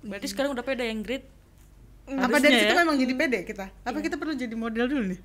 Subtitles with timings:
[0.00, 1.24] Berarti sekarang udah pede yang grid.
[2.10, 2.80] apa Harusnya dari situ ya.
[2.82, 3.66] memang jadi pede kita?
[3.84, 5.20] Apa kita perlu jadi model dulu nih?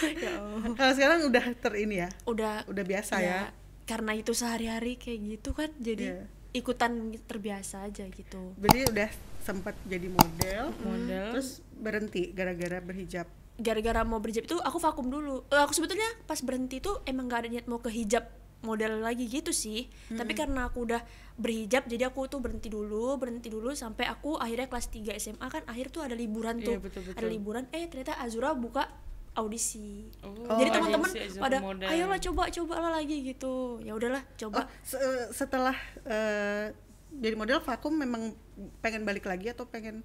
[0.00, 0.36] Ya
[0.76, 2.08] kalau sekarang udah ter ini ya?
[2.24, 2.64] Udah.
[2.66, 3.50] Udah biasa ya,
[3.84, 6.24] karena itu sehari-hari kayak gitu kan jadi Iya.
[6.52, 6.92] ikutan
[7.24, 8.54] terbiasa aja gitu.
[8.56, 9.10] Berarti udah
[9.40, 11.26] sempat jadi model Model.
[11.32, 13.24] terus berhenti gara-gara berhijab
[13.60, 15.44] gara-gara mau berhijab itu aku vakum dulu.
[15.48, 18.24] Eh, aku sebetulnya pas berhenti tuh emang gak ada niat mau ke hijab
[18.60, 19.88] model lagi gitu sih.
[20.10, 21.00] Tapi karena aku udah
[21.40, 25.64] berhijab jadi aku tuh berhenti dulu berhenti dulu sampai aku akhirnya kelas 3 SMA kan
[25.64, 26.76] akhir tuh ada liburan tuh.
[26.76, 27.16] Iya, betul-betul.
[27.16, 27.64] ada liburan.
[27.72, 28.84] Eh ternyata Azura buka
[29.32, 30.10] audisi.
[30.26, 31.86] Oh, jadi teman-teman pada model.
[31.88, 33.80] ayolah coba coba lah lagi gitu.
[33.80, 34.64] Ya udahlah coba.
[34.64, 36.74] Oh, se- setelah eh,
[37.14, 38.36] jadi model vakum memang
[38.84, 40.04] pengen balik lagi atau pengen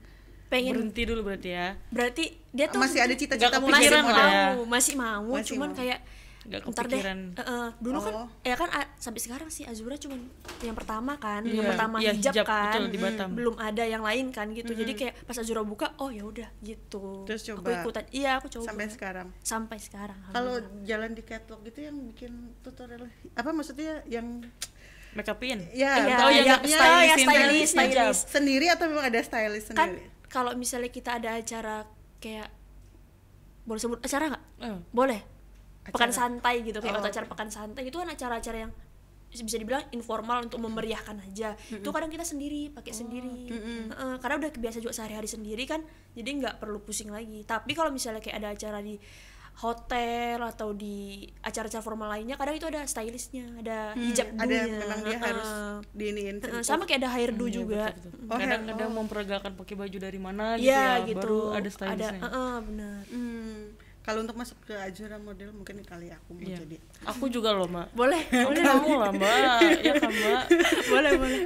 [0.56, 1.68] pengen Berhenti dulu berarti ya.
[1.90, 4.46] berarti dia tuh masih ada cita-cita mau masih mau ya.
[4.66, 5.78] masih mau Masih cuman mau.
[5.78, 6.00] kayak
[6.46, 7.20] Nggak ntar deh kepikiran.
[7.34, 8.28] eh, eh, dulu kan Oh.
[8.40, 10.30] ya kan a- sampai sekarang sih Azura cuman
[10.62, 13.30] yang pertama kan yang Iya, pertama iya, hijab, hijab, kan betul, di Batam.
[13.34, 17.26] belum ada yang lain kan gitu jadi kayak pas Azura buka oh ya udah gitu
[17.26, 17.82] Terus aku coba.
[17.82, 22.32] ikutan iya aku coba sampai sekarang sampai sekarang kalau jalan di catwalk gitu yang bikin
[22.62, 24.46] tutorial apa maksudnya yang
[25.14, 25.64] Make upin.
[25.72, 27.90] ya Iya, oh, iya, hijabnya stylist, iya, stylist, hijab.
[27.90, 28.24] stylist.
[28.30, 31.86] sendiri atau memang ada stylist kan sendiri kalau misalnya kita ada acara
[32.18, 32.50] kayak
[33.64, 34.44] boleh sebut acara nggak?
[34.62, 35.20] Eh, boleh.
[35.86, 36.18] Pekan Acara.
[36.18, 36.98] santai gitu kayak Oh.
[36.98, 38.72] waktu acara pekan santai itu kan acara-acara yang
[39.36, 41.54] bisa dibilang informal untuk memeriahkan aja.
[41.70, 43.52] Itu kadang kita sendiri pakai sendiri.
[43.52, 45.84] Heeh, karena udah kebiasa juga sehari-hari sendiri kan
[46.16, 47.44] jadi nggak perlu pusing lagi.
[47.44, 48.96] Tapi kalau misalnya kayak ada acara di
[49.56, 55.00] hotel atau di acara-acara formal lainnya kadang itu ada stylistnya ada hijab Hmm, ada memang
[55.02, 55.76] dia harus Heeh.
[55.96, 58.28] diiniin Heeh, sama kayak ada hairdo juga betul, betul.
[58.28, 58.96] Oh, Kadang-kadang oh.
[59.00, 62.20] memperagakan pakai baju dari mana gitu Iya ya, gitu baru ada stylistnya.
[62.20, 63.62] heeh, benar Hmm,
[64.06, 66.62] kalau untuk masuk ke Azura model mungkin kali aku mau Iya.
[66.62, 67.88] jadi Aku juga loh, Mbak.
[67.92, 69.38] boleh boleh mau lah, Mbak.
[69.82, 70.44] Ya kan, Mbak.
[70.94, 71.40] boleh boleh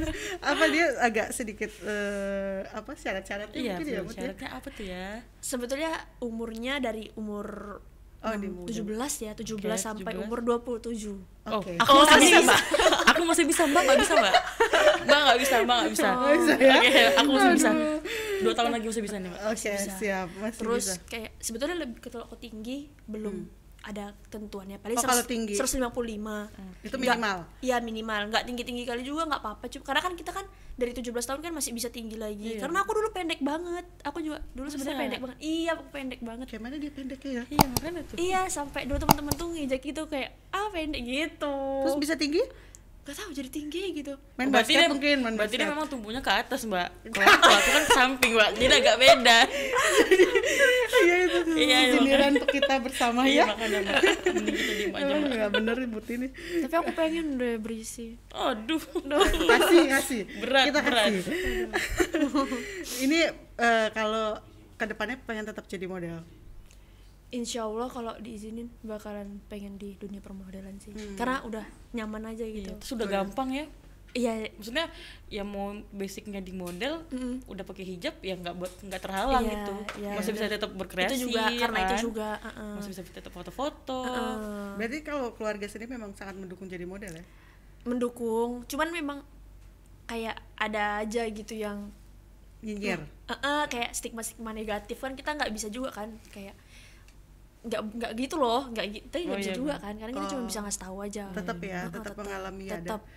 [0.50, 4.08] apa dia agak sedikit eh, apa syarat-syaratnya Iya, mungkin ya ya?
[4.10, 5.08] syaratnya apa tuh ya?
[5.38, 7.78] sebetulnya umurnya dari umur
[8.16, 8.32] Oh.
[8.32, 8.82] 17
[9.22, 10.24] ya 17 Oke, sampai 17.
[10.26, 11.14] umur 27
[11.46, 11.78] Oh, Oke.
[11.78, 12.60] aku masih bisa, Mbak.
[13.06, 13.82] Aku masih bisa, Mbak.
[13.86, 14.34] Nggak bisa, Mbak.
[15.06, 16.08] Mbak nggak bisa, Mbak nggak bisa.
[16.10, 16.74] Nggak bisa ya?
[16.74, 17.70] Oke, aku masih bisa.
[18.38, 19.40] Dua tahun lagi masih bisa nih, Mbak.
[19.48, 20.94] Oke, siap, masih terus bisa.
[21.06, 23.46] kayak sebetulnya lebih kalau aku tinggi belum
[23.80, 25.54] ada ketentuannya paling Oh, kalau tinggi?
[25.54, 26.50] 155
[26.82, 27.38] Itu Nggak- minimal.
[27.60, 30.42] iya minimal nggak tinggi tinggi kali juga nggak apa-apa cuma karena kan kita kan
[30.74, 32.60] dari 17 tahun kan masih bisa tinggi lagi Iya.
[32.60, 36.46] karena aku dulu pendek banget aku juga dulu sebenarnya pendek banget iya aku pendek banget
[36.48, 37.44] Kayak mana dia pendeknya ya?
[37.48, 38.16] Iya, makanya tuh.
[38.18, 42.42] iya sampai dulu teman-teman tuh ngejek gitu kayak ah pendek gitu Terus bisa tinggi?
[43.06, 46.18] Gak tahu jadi tinggi gitu Main berarti basket dia, mungkin, main berarti dia memang tumbuhnya
[46.18, 46.88] ke atas, Mbak.
[47.14, 48.50] Kalau aku, aku kan ke samping, Mbak.
[48.58, 49.38] Jadi agak beda.
[50.96, 51.38] Iya itu.
[51.54, 53.44] Iya, iya, Sindiran untuk kita bersama Iya, ya.
[53.46, 54.02] makanya, Mbak.
[54.90, 55.00] Mbak.
[55.06, 56.28] Enggak bener ribut ini.
[56.66, 58.82] tapi aku pengen deh berisi Aduh.
[59.46, 60.22] Kasih, kasih.
[60.42, 61.06] Berat, kita berat.
[61.14, 61.24] kasih.
[63.06, 63.18] ini
[63.56, 64.36] eh, kalau
[64.76, 66.20] ke depannya pengen tetap jadi model.
[67.28, 71.14] Insya Allah kalau diizinin bakalan pengen di dunia permodelan sih Hmm.
[71.14, 73.64] karena udah nyaman aja gitu Iya, terus udah gampang ya.
[74.12, 74.86] iya Maksudnya
[75.26, 77.44] ya mau basicnya di model, Mm-mm.
[77.44, 79.72] udah pakai hijab ya nggak buat nggak terhalang Iya, gitu.
[79.98, 80.12] iya.
[80.14, 81.12] Masih bisa tetap berkreasi.
[81.12, 82.00] itu juga ya karena itu kan?
[82.00, 82.72] juga uh-uh.
[82.74, 84.00] Masih bisa tetap foto-foto.
[84.02, 84.72] Uh-uh.
[84.76, 87.24] Berarti kalau keluarga sendiri memang sangat mendukung jadi model ya?
[87.84, 89.18] mendukung cuman memang
[90.04, 91.90] kayak ada aja gitu yang
[92.58, 92.98] Nyinyir.
[93.26, 96.54] uh-uh, kayak stigma stigma negatif kan kita nggak bisa juga kan kayak
[97.66, 99.84] nggak nggak gitu loh nggak gitu tapi nggak Oh, bisa iya, juga benar.
[99.84, 100.46] kan karena kita cuma Oh.
[100.46, 103.00] bisa ngasih tahu aja Tetap ya, Uh-uh, tetap mengalami tetap.
[103.02, 103.14] ada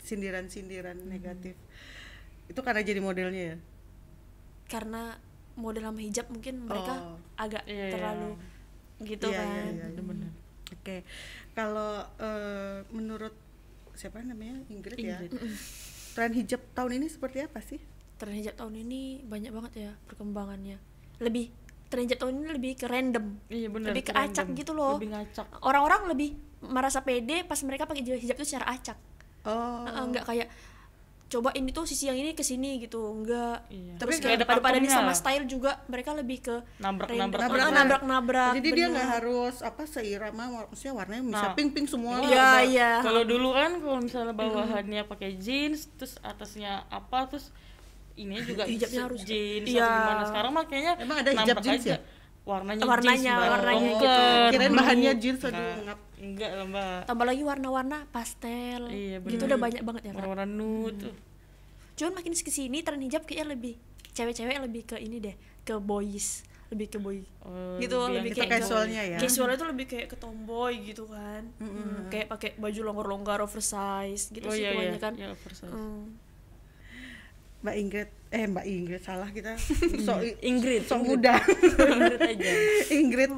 [0.00, 1.54] sindiran-sindiran negatif.
[2.46, 3.58] Itu karena jadi modelnya ya?
[4.66, 5.14] karena
[5.54, 7.18] model sama hijab mungkin mereka Oh.
[7.36, 7.92] agak Iya, iya.
[7.92, 8.30] terlalu
[9.00, 9.84] gitu Iya, kan iya, iya, iya.
[9.88, 10.30] Bener-bener.
[10.68, 10.96] Oke,
[11.52, 13.34] kalau eh, menurut
[13.92, 15.22] siapa namanya Ingrid, ya,
[16.12, 17.78] tren hijab tahun ini seperti apa sih?
[18.16, 20.80] tren hijab tahun ini banyak banget ya perkembangannya
[21.18, 21.52] lebih
[21.86, 23.90] tren tahun ini lebih ke random Iya benar.
[23.90, 25.46] lebih ke acak gitu loh Lebih ngacak.
[25.60, 26.28] orang-orang lebih
[26.62, 28.98] merasa pede pas mereka pakai hijab itu secara acak
[29.42, 30.48] Oh, Heeh, nggak kayak
[31.26, 33.94] coba ini tuh sisi yang ini ke sini gitu enggak Iya.
[33.96, 37.54] terus Tapi kayak pada pada pakemnya sama style juga mereka lebih ke Nabrak-nabrak random.
[37.56, 37.62] aja.
[37.64, 38.90] Ah, nabrak-nabrak Jadi dia bener.
[38.92, 41.54] nggak harus apa seirama, maksudnya warnanya bisa Nah.
[41.54, 42.14] pink-pink semua.
[42.22, 47.50] iya iya Kalau dulu kan kalau misalnya bawahannya pakai jeans, terus atasnya apa, terus
[48.16, 49.82] ini juga Hijabnya harus- jeans iya.
[49.82, 50.22] atau gimana.
[50.24, 51.92] Sekarang mah kayaknya Emang ada hijab jeans aja.
[51.92, 51.98] ya?
[52.42, 54.22] Warnanya, Warnanya, jeans, warnanya gitu.
[54.48, 55.76] Kirain bahannya jeans, aduh, Enggak.
[55.84, 55.98] ngap.
[56.16, 56.98] Enggak lah, Mbak.
[57.04, 59.46] tambah lagi warna-warna pastel Iya, gitu bener.
[59.46, 60.12] udah banyak banget ya.
[60.12, 61.14] Warna-warna nude tuh.
[61.94, 63.74] cuman makin ke sini tren hijab kayaknya lebih
[64.10, 65.32] cewek-cewek lebih ke ini deh
[65.62, 69.16] ke boys lebih ke boy Oh, gitu lebih kayak casualnya ya.
[69.16, 74.44] casualnya tuh lebih kayak ke tomboy gitu kan Hmm, kayak pakai baju longgar-longgar oversize gitu
[74.44, 76.04] oh sih iya iya kebanyakan ya oversize Hmm.
[77.66, 79.58] Mbak Ingrid eh Mbak Ingrid salah kita.
[80.06, 81.10] Sok Ingrid sok Ingrid.
[81.18, 81.34] muda.
[81.98, 82.52] Ingrid aja.
[82.94, 83.30] Ingrid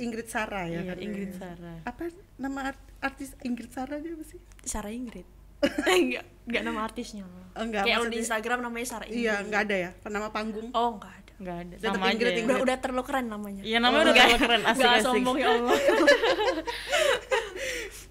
[0.00, 0.96] Ingrid Sarah ya iya kan?
[0.96, 2.08] Ingrid Sarah apa
[2.40, 4.40] nama art- artis Ingrid Sarah dia apa sih?
[4.64, 5.28] Sarah Ingrid.
[5.84, 7.28] Enggak enggak nama artisnya.
[7.28, 9.20] Oh, enggak, kayak kalau di Instagram namanya Sarah Ingrid.
[9.20, 9.90] Iya nggak ada ya?
[10.08, 10.68] Nama panggung?
[10.72, 11.32] Oh enggak ada.
[11.38, 11.74] Nggak ada.
[11.76, 12.38] Aja Ingrid, ya.
[12.40, 12.46] Ingrid.
[12.48, 13.62] udah udah terlalu keren namanya.
[13.68, 15.78] Iya namanya udah terlalu keren asik Nggak asik sombong ya Allah.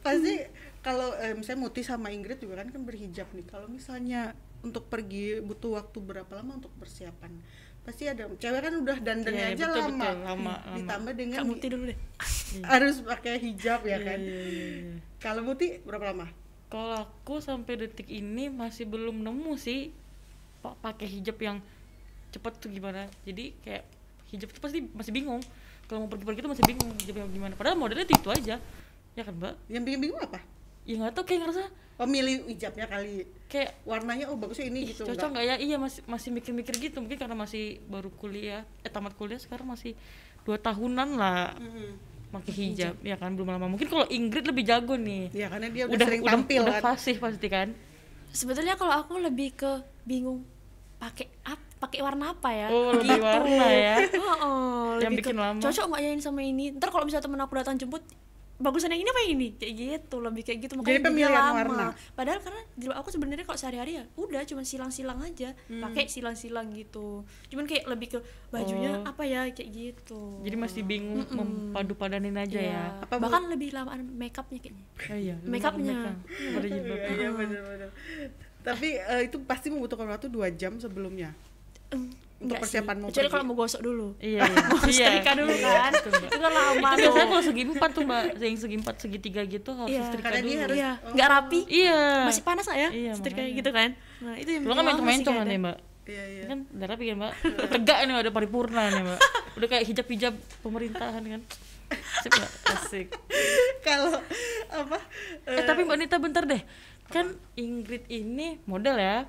[0.05, 0.33] Pasti
[0.85, 3.45] kalau eh, misalnya Muti sama Ingrid juga kan kan berhijab nih.
[3.47, 4.31] Kalau misalnya
[4.61, 7.31] untuk pergi butuh waktu berapa lama untuk persiapan?
[7.81, 9.95] Pasti ada cewek kan udah dandannya Iya, aja betul, lama.
[10.03, 10.75] betul, lama, lama.
[10.75, 11.97] ditambah dengan Kak Muti dulu deh.
[12.71, 14.19] Harus pakai hijab ya Iya, kan?
[14.19, 14.95] iya, iya, iya.
[15.17, 16.27] kalau Muti berapa lama?
[16.67, 19.95] Kalau aku sampai detik ini masih belum nemu sih
[20.59, 21.63] pa- pakai hijab yang
[22.29, 23.07] cepet tuh gimana.
[23.23, 23.87] Jadi kayak
[24.29, 25.39] hijab itu pasti masih bingung.
[25.87, 27.55] Kalau mau pergi-pergi tuh masih bingung hijab yang gimana.
[27.55, 28.55] Padahal modelnya tuh itu aja.
[29.15, 29.55] Ya kan mbak?
[29.71, 30.43] Yang bikin bingung apa
[30.87, 31.63] ya nggak tahu kayak ngerasa
[31.97, 33.27] pemilih hijabnya kali.
[33.51, 35.29] Kayak warnanya oh bagusnya ini ih, gitu cocok enggak?
[35.33, 35.55] nggak ya?
[35.59, 39.93] Iya masih masih mikir-mikir gitu mungkin karena masih baru kuliah eh tamat kuliah sekarang masih
[40.47, 41.89] dua tahunan lah Mm-mm.
[42.31, 42.95] pakai hijab.
[43.03, 43.67] ya kan belum lama.
[43.67, 45.27] Mungkin kalau Ingrid lebih jago nih.
[45.35, 46.83] Ya karena dia udah, udah sering udah, tampil udah kan.
[46.95, 47.67] fasih pasti kan?
[48.31, 49.71] Sebetulnya kalau aku lebih ke
[50.07, 50.43] bingung
[50.97, 52.67] pakai apa pakai warna apa ya?
[52.73, 53.95] Oh, lebih warna ya.
[54.41, 55.59] oh, Yang lebih bikin ke, lama.
[55.61, 56.65] cocok nggak ya ini sama ini?
[56.73, 58.01] Ntar kalau misalnya temen aku datang jemput
[58.57, 61.45] bagusan yang ini apa yang ini kayak gitu lebih kayak gitu Jadi makanya pemilihan jadinya
[61.45, 61.85] lama warna.
[62.11, 65.81] padahal karena jilbab aku sebenarnya kalau sehari-hari ya udah cuma silang-silang aja Hmm.
[65.83, 69.05] pakai silang-silang gitu cuman kayak lebih ke bajunya Oh.
[69.05, 72.73] apa ya kayak gitu jadi masih bingung mempadu padanin aja Iya.
[72.73, 75.97] ya Apa bahkan lebih lamaan make upnya kayaknya oh, iya Make upnya.
[76.51, 77.89] pada jilbab Iya, iya benar-benar.
[78.59, 81.31] Tapi eh, itu pasti membutuhkan waktu dua jam sebelumnya.
[82.37, 84.07] Untuk persiapan mau kecuali kalau mau gosok dulu.
[84.17, 84.61] Iya iya.
[84.63, 85.91] Mau setrika dulu kan.
[85.91, 86.27] betul, Mbak.
[86.27, 87.01] itu kan lama itu tuh.
[87.01, 90.03] biasanya kalau segi empat tuh mbak yang segi empat segitiga gitu harus Iya.
[90.05, 90.47] setrika Karena dulu.
[90.47, 90.91] dia harus- iya.
[91.09, 91.59] Nggak rapi.
[91.65, 92.01] Iya.
[92.23, 92.89] Masih panas nggak ya?
[92.91, 93.89] Iya, setrika gitu kan?
[94.21, 95.77] Nah itu yang lo kan sih kan ya mbak.
[96.07, 96.43] Iya, iya.
[96.45, 97.33] Kan udah rapi kan mbak.
[97.67, 99.19] Tegak nih udah paripurna nih mbak.
[99.53, 101.41] Udah kayak hijab-hijab pemerintahan kan.
[102.19, 102.51] Sip, Mbak.
[102.69, 103.07] asik.
[103.79, 104.11] Kalau
[104.69, 104.97] apa?
[105.47, 106.61] eh tapi mbak Nita bentar deh.
[107.07, 109.23] Kan Ingrid ini model ya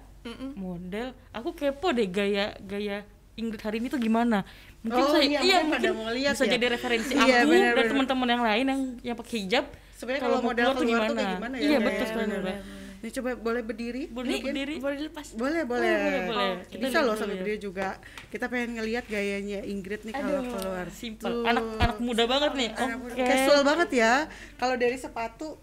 [0.54, 3.04] model aku kepo deh gaya gaya
[3.34, 4.42] Ingrid hari ini tuh gimana
[4.80, 6.58] mungkin Oh, saya iya, iya mungkin mau lihat bisa ya.
[6.58, 7.86] jadi referensi Iya, aku benar, dan benar.
[7.88, 11.30] teman-teman yang lain yang yang pakai hijab Sebenarnya kalau model keluar tuh keluar tuh kayak
[11.36, 12.58] gimana ya, iya betul sekali benar, mbak
[12.98, 14.02] Ini coba boleh berdiri?
[14.08, 15.86] boleh berdiri boleh dilepas Boleh, boleh.
[15.94, 16.50] boleh, boleh.
[16.66, 17.40] Kita Bisa loh sambil ya.
[17.40, 17.88] berdiri juga.
[18.26, 20.86] Kita pengen ngelihat gayanya Ingrid nih kalau keluar.
[20.90, 21.46] simple Tuh.
[21.46, 23.14] anak anak muda banget nih muda.
[23.16, 24.12] Casual banget ya.
[24.54, 25.62] Kalau dari sepatu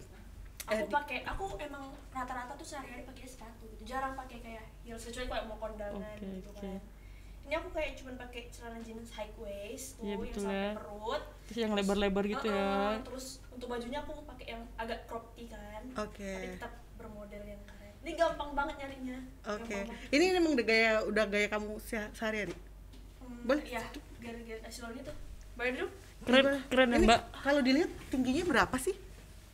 [0.63, 3.44] aku pakai aku emang rata-rata tuh sehari-hari pakai sepatu
[3.85, 6.59] jarang pakai kayak heels kecuali kalau mau kondangan Oke, gitu oke.
[6.59, 6.81] kan
[7.45, 10.71] ini aku kayak cuman pakai celana jeans high waist tuh Iya, yang sampai ya.
[10.73, 12.57] perut terus yang lebar-lebar gitu Heeh,
[12.91, 16.25] ya terus untuk bajunya aku pakai yang agak crop tee kan Oke.
[16.27, 19.17] tapi tetap bermodel yang keren ini gampang banget nyarinya
[19.47, 19.77] Oke.
[19.79, 19.97] Banget.
[20.09, 22.53] Ini emang udah gaya udah gaya kamu se- sehari-hari.
[23.17, 23.61] Hmm, Boleh?
[23.63, 23.81] ya
[24.17, 25.11] gara-gara gitu
[25.55, 25.87] boleh dulu
[26.25, 28.97] keren keren ya mbak Kalau dilihat tingginya berapa sih?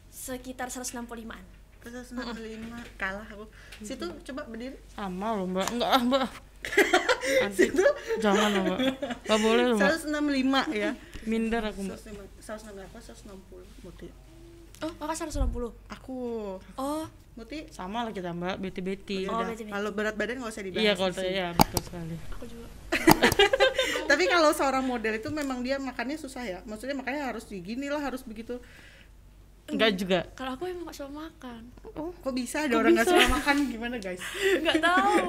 [0.09, 1.43] sekitar 165an
[1.81, 2.21] 165
[3.01, 3.45] kalah aku.
[3.81, 4.77] Situ coba berdiri.
[4.93, 5.67] sama loh mbak.
[5.73, 6.29] Enggak ah mbak.
[7.41, 7.63] Nanti,
[8.21, 8.79] jangan loh mbak.
[9.25, 9.89] Nggak boleh loh mbak.
[9.97, 10.91] 165 ya.
[11.25, 11.97] minder aku mbak.
[11.97, 14.07] 165 apa 160 Muti.
[14.81, 16.17] oh kakak 160 Aku.
[16.77, 17.05] Oh.
[17.31, 17.65] Muti?
[17.73, 18.61] Sama lah kita mbak.
[18.61, 20.83] Beti beti Oh, kalau berat badan nggak usah dibahas.
[20.85, 21.39] iya kalau di sini.
[21.39, 22.15] ya betul sekali.
[22.37, 22.67] Aku juga.
[24.11, 26.59] Tapi kalau seorang model itu memang dia makannya susah ya.
[26.67, 28.59] Maksudnya makanya harus digini lah, harus begitu.
[29.67, 30.19] Enggak juga.
[30.33, 31.61] Kalau aku emang gak suka makan.
[31.91, 33.55] Oh, kok bisa ada orang nggak suka makan?
[33.67, 34.21] Gimana guys?
[34.57, 35.21] nggak tahu.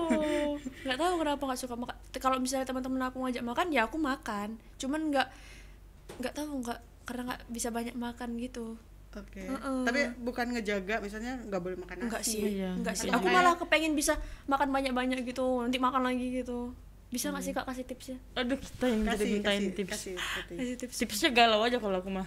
[0.82, 1.96] Nggak tahu kenapa nggak suka makan.
[2.14, 4.48] Kalau misalnya teman-teman aku ngajak makan ya aku makan.
[4.76, 5.28] Cuman nggak
[6.18, 8.66] nggak tahu nggak karena nggak bisa banyak makan gitu.
[9.12, 9.44] Oke.
[9.44, 9.78] Heeh.
[9.84, 12.06] Tapi bukan ngejaga misalnya nggak boleh makan nasi.
[12.08, 13.08] enggak sih Iya, enggak sih.
[13.12, 16.72] aku malah kepengen bisa makan banyak-banyak gitu nanti makan lagi gitu.
[17.08, 18.16] Bisa nggak sih kak kasih tipsnya?
[18.32, 19.90] Aduh kita yang jadi Kasih, mintain kasih, tips.
[19.92, 20.56] kasih, kasih.
[20.56, 20.94] kasih tips.
[20.96, 22.24] Tipsnya galau aja kalau aku mah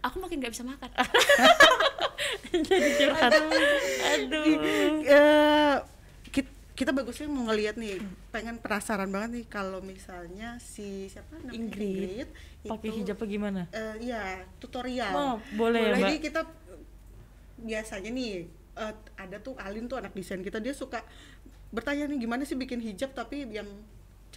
[0.00, 0.90] aku makin nggak bisa makan.
[2.68, 3.32] Jadi curhat.
[4.08, 5.76] Aduh Eh,
[6.28, 11.54] kit- kita bagusnya mau ngelihat nih, pengen penasaran banget nih kalau misalnya si siapa namanya?
[11.54, 12.28] Ingrid,
[12.62, 13.62] pakai itu, hijabnya gimana?
[13.70, 14.22] eh, iya
[14.58, 15.12] tutorial.
[15.12, 16.00] Oh, boleh ya, Mbak.
[16.00, 16.40] Jadi kita
[17.58, 21.02] biasanya nih eh, ada tuh Alin tuh anak desain kita dia suka
[21.68, 23.66] bertanya nih gimana sih bikin hijab tapi yang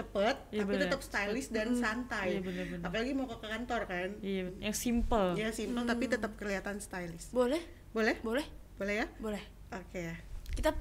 [0.01, 0.81] cepet Iya, tapi bener.
[0.83, 2.27] tetap stylish dan santai.
[2.31, 2.83] Iya, bener-bener.
[2.83, 4.09] Apalagi mau ke kantor kan.
[4.19, 7.29] iya yang simple Ya simple tapi tetap kelihatan stylish.
[7.29, 8.15] boleh Boleh?
[8.19, 9.07] boleh Boleh ya?
[9.17, 10.15] boleh Oke ya.
[10.51, 10.73] kita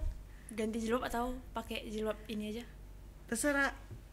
[0.50, 2.64] ganti jilbab atau pakai jilbab ini aja
[3.24, 3.70] Terserah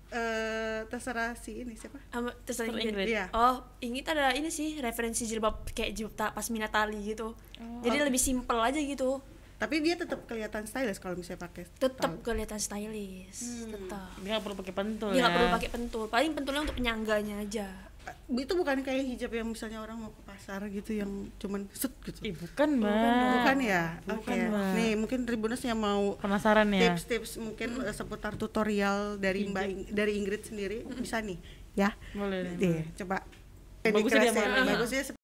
[0.07, 2.93] eh, terserah si ini siapa Sama terserah Ingrid.
[2.93, 3.07] Ingrid.
[3.09, 3.25] Iya.
[3.31, 7.33] Oh, Ingrid ada ini sih referensi jilbab kayak jilbab pasmina tali gitu.
[7.33, 7.81] Oh.
[7.81, 9.19] Jadi lebih simple aja gitu.
[9.57, 13.73] Tapi dia tetap kelihatan stylish kalau misalnya pakai Tetap kelihatan stylish, Hmm.
[13.73, 14.09] tetap.
[14.15, 15.35] dia nggak perlu pakai pentul Dia nggak ya.
[15.35, 16.03] perlu pakai pentul.
[16.07, 17.67] Paling pentulnya untuk penyangganya aja.
[18.07, 21.91] Eh, itu bukan kayak hijab yang misalnya orang mau ke pasar gitu yang cuman set
[22.01, 22.19] gitu.
[22.23, 22.93] Ih, bukan mbak.
[23.35, 23.83] bukan ya?
[24.05, 24.15] Oke.
[24.23, 24.67] Bukan, Mbak.
[24.73, 26.93] nih mungkin tribuners yang mau penasaran ya?
[26.93, 31.35] tips-tips mungkin eh, seputar tutorial dari mbak Ing- dari Ingrid sendiri bisa nih
[31.73, 31.91] ya?
[32.13, 32.55] Boleh.
[32.55, 33.25] Deh, coba.
[33.83, 34.63] Bagusnya dia mana?
[34.69, 35.16] bagusnya